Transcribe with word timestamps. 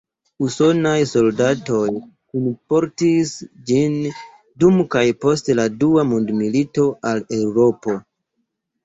Usonaj 0.43 0.93
soldatoj 1.09 1.81
kunportis 1.97 3.33
ĝin 3.71 3.99
dum 4.63 4.79
kaj 4.95 5.03
post 5.27 5.53
la 5.61 5.67
Dua 5.85 6.07
Mondmilito 6.15 6.87
al 7.11 7.23
Eŭropo. 7.39 7.95